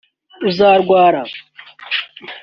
uzarwara 0.47 1.23